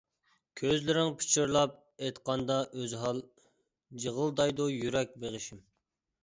[0.59, 3.21] كۆزلىرىڭ پىچىرلاپ ئېيتقاندا ئۆزھال،
[4.07, 5.63] جىغىلدايدۇ يۈرەك بېغىشىم.